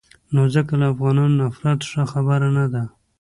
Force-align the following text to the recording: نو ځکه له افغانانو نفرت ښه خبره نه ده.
نو 0.33 0.41
ځکه 0.55 0.73
له 0.81 0.85
افغانانو 0.93 1.35
نفرت 1.41 1.79
ښه 1.91 2.03
خبره 2.11 2.47
نه 2.57 2.65
ده. 2.73 2.83